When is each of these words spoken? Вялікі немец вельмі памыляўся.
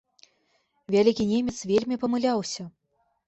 Вялікі 0.95 1.27
немец 1.33 1.55
вельмі 1.73 1.99
памыляўся. 2.05 2.67